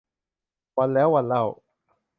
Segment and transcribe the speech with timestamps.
[0.77, 1.43] วันแล้ววันเล่า